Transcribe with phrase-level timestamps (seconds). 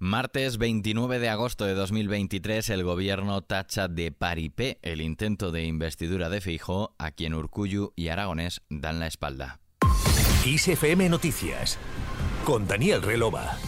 [0.00, 6.28] Martes 29 de agosto de 2023, el gobierno tacha de paripé el intento de investidura
[6.28, 9.58] de Feijó, a quien Urcuyu y Aragonés dan la espalda.
[10.46, 11.80] ISFM Noticias,
[12.44, 13.58] con Daniel Relova.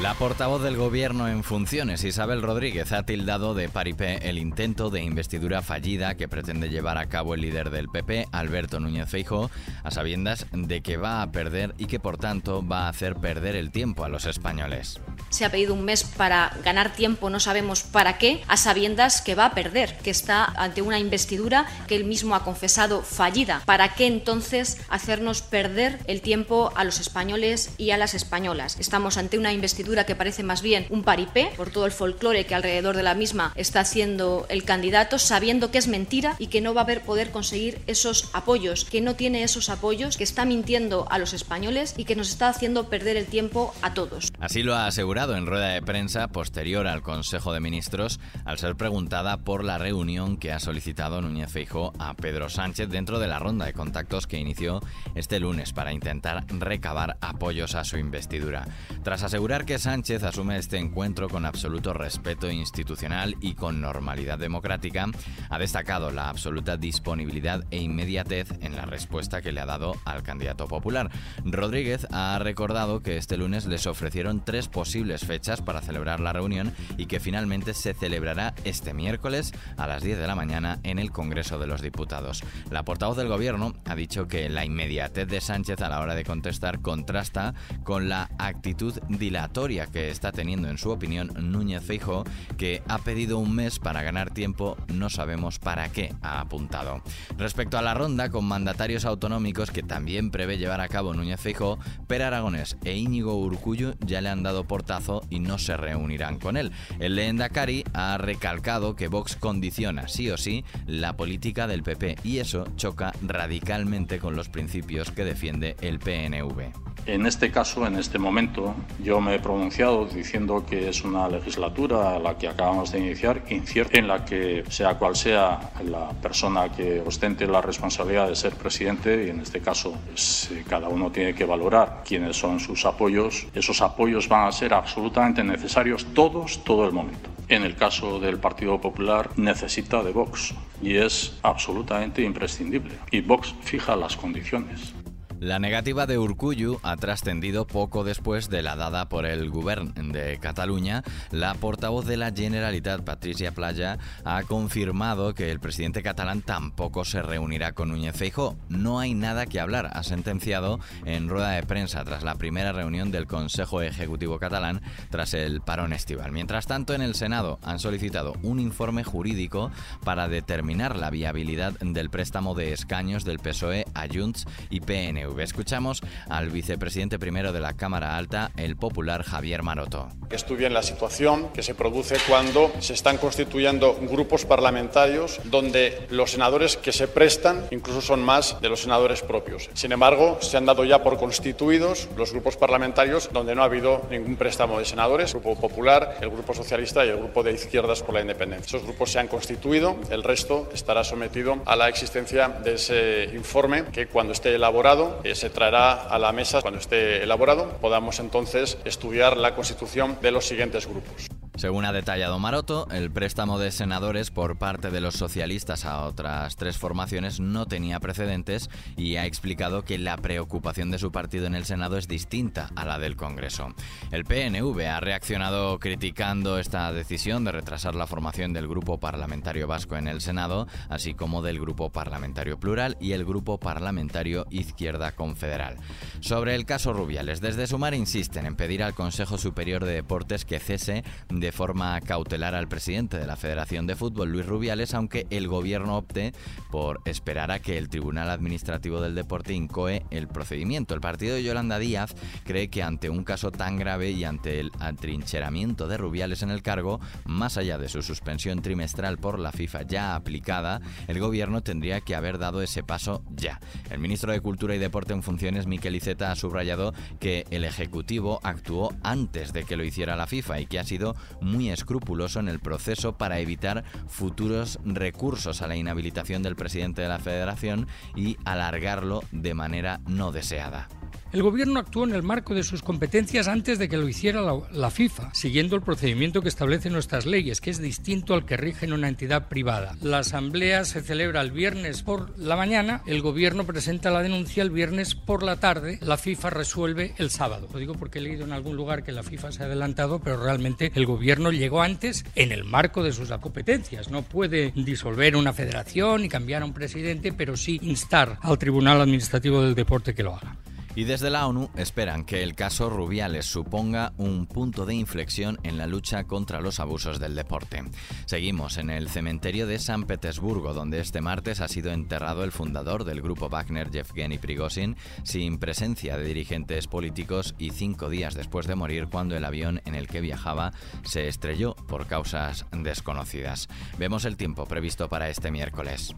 [0.00, 5.02] La portavoz del gobierno en funciones, Isabel Rodríguez, ha tildado de paripé el intento de
[5.02, 9.50] investidura fallida que pretende llevar a cabo el líder del PP, Alberto Núñez Feijóo,
[9.84, 13.56] a sabiendas de que va a perder y que por tanto va a hacer perder
[13.56, 14.98] el tiempo a los españoles.
[15.28, 19.34] Se ha pedido un mes para ganar tiempo, no sabemos para qué, a sabiendas que
[19.34, 23.62] va a perder, que está ante una investidura que él mismo ha confesado fallida.
[23.66, 28.80] ¿Para qué entonces hacernos perder el tiempo a los españoles y a las españolas?
[28.80, 32.54] Estamos ante una investidura que parece más bien un paripé por todo el folclore que
[32.54, 36.74] alrededor de la misma está haciendo el candidato, sabiendo que es mentira y que no
[36.74, 41.18] va a poder conseguir esos apoyos, que no tiene esos apoyos, que está mintiendo a
[41.18, 44.30] los españoles y que nos está haciendo perder el tiempo a todos.
[44.38, 48.76] Así lo ha asegurado en rueda de prensa posterior al Consejo de Ministros al ser
[48.76, 53.38] preguntada por la reunión que ha solicitado Núñez Feijóo a Pedro Sánchez dentro de la
[53.38, 54.80] ronda de contactos que inició
[55.14, 58.66] este lunes para intentar recabar apoyos a su investidura.
[59.02, 65.06] Tras asegurar que Sánchez asume este encuentro con absoluto respeto institucional y con normalidad democrática,
[65.48, 70.22] ha destacado la absoluta disponibilidad e inmediatez en la respuesta que le ha dado al
[70.22, 71.10] candidato popular.
[71.46, 76.74] Rodríguez ha recordado que este lunes les ofrecieron tres posibles fechas para celebrar la reunión
[76.98, 81.10] y que finalmente se celebrará este miércoles a las 10 de la mañana en el
[81.10, 82.42] Congreso de los Diputados.
[82.70, 86.24] La portavoz del Gobierno ha dicho que la inmediatez de Sánchez a la hora de
[86.24, 92.24] contestar contrasta con la actitud dilatoria que está teniendo en su opinión Núñez Feijo,
[92.58, 97.02] que ha pedido un mes para ganar tiempo, no sabemos para qué, ha apuntado.
[97.38, 101.78] Respecto a la ronda con mandatarios autonómicos que también prevé llevar a cabo Núñez Feijo,
[102.08, 106.56] Per Aragonés e Íñigo Urcullo ya le han dado portazo y no se reunirán con
[106.56, 106.72] él.
[106.98, 112.38] El Lehendakari ha recalcado que Vox condiciona sí o sí la política del PP y
[112.38, 116.89] eso choca radicalmente con los principios que defiende el PNV.
[117.06, 122.18] En este caso, en este momento, yo me he pronunciado diciendo que es una legislatura
[122.18, 127.00] la que acabamos de iniciar, incierta, en la que, sea cual sea la persona que
[127.00, 131.34] ostente la responsabilidad de ser presidente, y en este caso pues, eh, cada uno tiene
[131.34, 136.86] que valorar quiénes son sus apoyos, esos apoyos van a ser absolutamente necesarios todos, todo
[136.86, 137.30] el momento.
[137.48, 142.94] En el caso del Partido Popular necesita de Vox y es absolutamente imprescindible.
[143.10, 144.94] Y Vox fija las condiciones.
[145.40, 150.38] La negativa de Urcuyu ha trascendido poco después de la dada por el Govern de
[150.38, 151.02] Cataluña.
[151.30, 153.96] La portavoz de la Generalitat, Patricia Playa,
[154.26, 158.58] ha confirmado que el presidente catalán tampoco se reunirá con Núñez Feijóo.
[158.68, 163.10] No hay nada que hablar, ha sentenciado en rueda de prensa tras la primera reunión
[163.10, 166.32] del Consejo Ejecutivo catalán tras el parón estival.
[166.32, 169.70] Mientras tanto, en el Senado han solicitado un informe jurídico
[170.04, 175.29] para determinar la viabilidad del préstamo de escaños del PSOE a Junts y PNV.
[175.38, 180.08] Escuchamos al vicepresidente primero de la Cámara Alta, el popular Javier Maroto.
[180.30, 186.76] Estudien la situación que se produce cuando se están constituyendo grupos parlamentarios donde los senadores
[186.76, 189.70] que se prestan incluso son más de los senadores propios.
[189.74, 194.06] Sin embargo, se han dado ya por constituidos los grupos parlamentarios donde no ha habido
[194.10, 198.02] ningún préstamo de senadores, el Grupo Popular, el Grupo Socialista y el Grupo de Izquierdas
[198.02, 198.66] por la Independencia.
[198.66, 203.84] Esos grupos se han constituido, el resto estará sometido a la existencia de ese informe
[203.92, 209.36] que cuando esté elaborado se traerá a la mesa cuando esté elaborado, podamos entonces estudiar
[209.36, 211.29] la constitución de los siguientes grupos.
[211.60, 216.56] Según ha detallado Maroto, el préstamo de senadores por parte de los socialistas a otras
[216.56, 221.54] tres formaciones no tenía precedentes y ha explicado que la preocupación de su partido en
[221.54, 223.74] el Senado es distinta a la del Congreso.
[224.10, 229.96] El PNV ha reaccionado criticando esta decisión de retrasar la formación del Grupo Parlamentario Vasco
[229.96, 235.76] en el Senado, así como del Grupo Parlamentario Plural y el Grupo Parlamentario Izquierda Confederal.
[236.20, 240.58] Sobre el caso Rubiales, desde Sumar insisten en pedir al Consejo Superior de Deportes que
[240.58, 245.26] cese de de forma cautelar al presidente de la Federación de Fútbol, Luis Rubiales, aunque
[245.30, 246.32] el gobierno opte
[246.70, 250.94] por esperar a que el Tribunal Administrativo del Deporte incoe el procedimiento.
[250.94, 252.14] El partido de Yolanda Díaz
[252.44, 256.62] cree que ante un caso tan grave y ante el atrincheramiento de Rubiales en el
[256.62, 262.00] cargo, más allá de su suspensión trimestral por la FIFA ya aplicada, el gobierno tendría
[262.00, 263.58] que haber dado ese paso ya.
[263.90, 268.38] El ministro de Cultura y Deporte en funciones, Miquel Iceta, ha subrayado que el Ejecutivo
[268.44, 272.48] actuó antes de que lo hiciera la FIFA y que ha sido muy escrupuloso en
[272.48, 278.36] el proceso para evitar futuros recursos a la inhabilitación del presidente de la federación y
[278.44, 280.88] alargarlo de manera no deseada.
[281.32, 284.42] El gobierno actuó en el marco de sus competencias antes de que lo hiciera
[284.72, 288.86] la, FIFA, siguiendo el procedimiento que establecen nuestras leyes, que es distinto al que rige
[288.86, 289.94] en una entidad privada.
[290.02, 294.70] La asamblea se celebra el viernes por la mañana, el gobierno presenta la denuncia el
[294.70, 297.68] viernes por la tarde, la FIFA resuelve el sábado.
[297.72, 300.42] Lo digo porque he leído en algún lugar que la FIFA se ha adelantado, pero
[300.42, 304.10] realmente el gobierno llegó antes en el marco de sus competencias.
[304.10, 309.00] No puede disolver una federación y cambiar a un presidente, pero sí instar al Tribunal
[309.00, 310.56] Administrativo del Deporte que lo haga.
[310.96, 315.78] Y desde la ONU esperan que el caso Rubiales suponga un punto de inflexión en
[315.78, 317.84] la lucha contra los abusos del deporte.
[318.26, 323.04] Seguimos en el cementerio de San Petersburgo, donde este martes ha sido enterrado el fundador
[323.04, 328.74] del grupo Wagner, Yevgeny Prigozhin, sin presencia de dirigentes políticos y cinco días después de
[328.74, 330.72] morir cuando el avión en el que viajaba
[331.02, 333.68] se estrelló por causas desconocidas.
[333.98, 336.14] Vemos el tiempo previsto para este miércoles.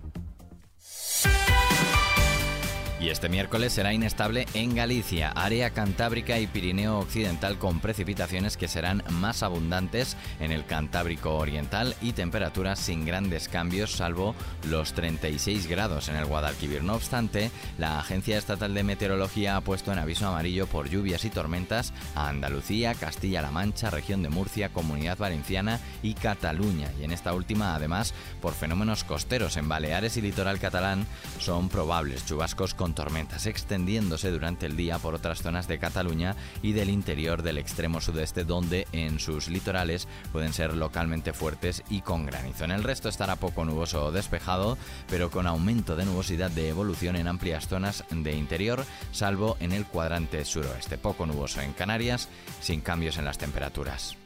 [3.03, 8.69] Y este miércoles será inestable en Galicia, área cantábrica y Pirineo Occidental con precipitaciones que
[8.69, 14.37] serán más abundantes en el Cantábrico Oriental y temperaturas sin grandes cambios salvo
[14.71, 16.85] los 36 grados en el Guadalquivir.
[16.85, 21.31] No obstante, la Agencia Estatal de Meteorología ha puesto en aviso amarillo por lluvias y
[21.31, 26.89] tormentas a Andalucía, Castilla-La Mancha, región de Murcia, Comunidad Valenciana y Cataluña.
[27.01, 31.05] Y en esta última, además, por fenómenos costeros en Baleares y litoral catalán
[31.41, 36.73] son probables chubascos con tormentas extendiéndose durante el día por otras zonas de Cataluña y
[36.73, 42.27] del interior del extremo sudeste donde en sus litorales pueden ser localmente fuertes y con
[42.27, 42.65] granizo.
[42.65, 44.79] En el resto estará poco nuboso o despejado,
[45.09, 49.87] pero con aumento de nubosidad de evolución en amplias zonas de interior, salvo en el
[49.87, 50.99] cuadrante suroeste.
[50.99, 52.29] Poco nuboso en Canarias,
[52.61, 54.22] sin cambios en las temperaturas.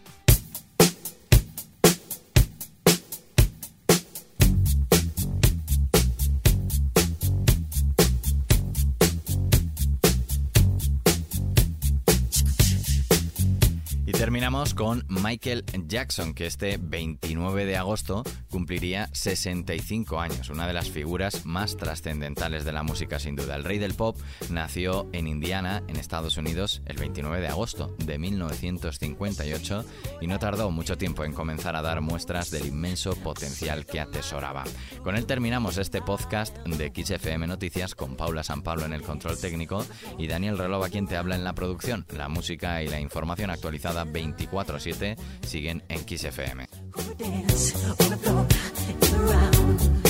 [14.37, 18.23] Terminamos con Michael Jackson, que este 29 de agosto
[18.57, 23.55] cumpliría 65 años, una de las figuras más trascendentales de la música sin duda.
[23.55, 24.17] El rey del pop
[24.49, 29.85] nació en Indiana, en Estados Unidos, el 29 de agosto de 1958
[30.23, 34.65] y no tardó mucho tiempo en comenzar a dar muestras del inmenso potencial que atesoraba.
[35.05, 39.37] Con él terminamos este podcast de XFM Noticias con Paula San Pablo en el control
[39.39, 39.85] técnico
[40.17, 42.07] y Daniel Relova quien te habla en la producción.
[42.17, 46.67] La música y la información actualizada 24-7 siguen en XFM.
[48.49, 50.06] around around.